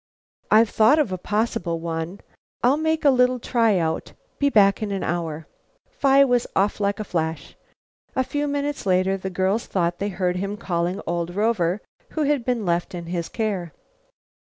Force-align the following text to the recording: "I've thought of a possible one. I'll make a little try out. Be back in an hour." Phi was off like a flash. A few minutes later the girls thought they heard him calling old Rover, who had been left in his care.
"I've 0.49 0.71
thought 0.71 0.97
of 0.97 1.11
a 1.11 1.17
possible 1.19 1.79
one. 1.79 2.21
I'll 2.63 2.75
make 2.75 3.05
a 3.05 3.11
little 3.11 3.37
try 3.37 3.77
out. 3.77 4.13
Be 4.39 4.49
back 4.49 4.81
in 4.81 4.89
an 4.91 5.03
hour." 5.03 5.45
Phi 5.91 6.25
was 6.25 6.47
off 6.55 6.79
like 6.79 6.99
a 6.99 7.03
flash. 7.03 7.55
A 8.15 8.23
few 8.23 8.47
minutes 8.47 8.87
later 8.87 9.15
the 9.15 9.29
girls 9.29 9.67
thought 9.67 9.99
they 9.99 10.09
heard 10.09 10.37
him 10.37 10.57
calling 10.57 11.01
old 11.05 11.35
Rover, 11.35 11.81
who 12.13 12.23
had 12.23 12.43
been 12.43 12.65
left 12.65 12.95
in 12.95 13.05
his 13.13 13.29
care. 13.29 13.73